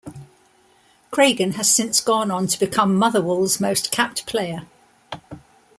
[1.11, 4.63] Craigan has since gone on to become Motherwell's most capped player.